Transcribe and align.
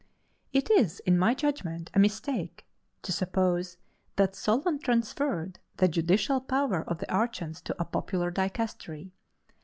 It 0.51 0.71
is, 0.71 0.99
in 1.01 1.15
my 1.15 1.35
judgment, 1.35 1.91
a 1.93 1.99
mistake 1.99 2.65
to 3.03 3.11
suppose 3.11 3.77
that 4.15 4.35
Solon 4.35 4.79
transferred 4.79 5.59
the 5.77 5.87
judicial 5.87 6.39
power 6.41 6.81
of 6.81 6.97
the 6.97 7.13
archons 7.13 7.61
to 7.61 7.75
a 7.79 7.85
popular 7.85 8.31
dicastery. 8.31 9.11